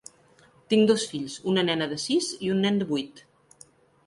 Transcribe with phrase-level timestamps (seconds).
[0.73, 3.23] Tinc dos fills, una nena de sis i un nen de vuit.